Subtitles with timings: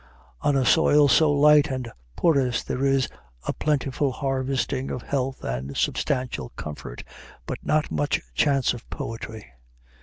[0.41, 3.07] On a soil so light and porous there is
[3.47, 7.03] a plentiful harvesting of health and substantial comfort,
[7.45, 9.45] but not much chance of poetry.